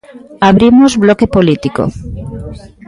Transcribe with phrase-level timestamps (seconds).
[0.49, 1.83] Abrimos bloque político.